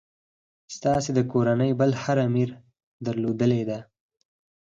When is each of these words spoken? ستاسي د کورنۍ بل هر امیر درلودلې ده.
ستاسي 0.75 1.11
د 1.15 1.19
کورنۍ 1.31 1.71
بل 1.79 1.91
هر 2.03 2.17
امیر 2.27 2.49
درلودلې 3.05 3.61
ده. 3.69 3.79